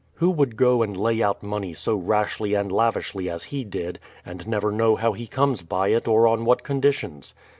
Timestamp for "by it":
5.61-6.07